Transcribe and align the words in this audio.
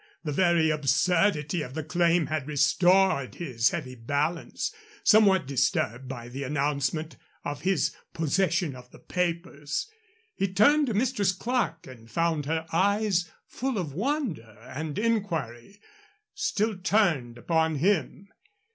The 0.23 0.31
very 0.31 0.71
absurdity 0.71 1.61
of 1.61 1.75
the 1.75 1.83
claim 1.83 2.25
had 2.25 2.47
restored 2.47 3.35
his 3.35 3.69
heavy 3.69 3.93
balance 3.93 4.73
somewhat 5.03 5.45
disturbed 5.45 6.07
by 6.07 6.27
the 6.27 6.41
announcement 6.41 7.17
of 7.45 7.61
his 7.61 7.95
possession 8.11 8.75
of 8.75 8.89
the 8.89 8.97
papers. 8.97 9.87
He 10.33 10.51
turned 10.51 10.87
to 10.87 10.95
Mistress 10.95 11.31
Clerke 11.31 11.85
and 11.85 12.09
found 12.09 12.47
her 12.47 12.65
eyes, 12.73 13.29
full 13.45 13.77
of 13.77 13.93
wonder 13.93 14.57
and 14.73 14.97
inquiry, 14.97 15.79
still 16.33 16.79
turned 16.79 17.37
upon 17.37 17.75
him. 17.75 18.29